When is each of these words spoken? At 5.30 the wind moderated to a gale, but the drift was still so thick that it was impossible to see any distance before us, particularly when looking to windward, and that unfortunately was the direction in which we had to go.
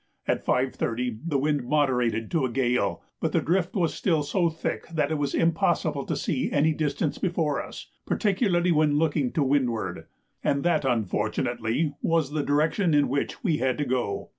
At 0.27 0.43
5.30 0.43 1.19
the 1.27 1.37
wind 1.37 1.63
moderated 1.63 2.31
to 2.31 2.43
a 2.43 2.49
gale, 2.49 3.03
but 3.19 3.33
the 3.33 3.39
drift 3.39 3.75
was 3.75 3.93
still 3.93 4.23
so 4.23 4.49
thick 4.49 4.87
that 4.87 5.11
it 5.11 5.19
was 5.19 5.35
impossible 5.35 6.07
to 6.07 6.15
see 6.15 6.51
any 6.51 6.73
distance 6.73 7.19
before 7.19 7.61
us, 7.61 7.85
particularly 8.07 8.71
when 8.71 8.97
looking 8.97 9.31
to 9.33 9.43
windward, 9.43 10.07
and 10.43 10.63
that 10.63 10.85
unfortunately 10.85 11.93
was 12.01 12.31
the 12.31 12.41
direction 12.41 12.95
in 12.95 13.09
which 13.09 13.43
we 13.43 13.57
had 13.57 13.77
to 13.77 13.85
go. 13.85 14.29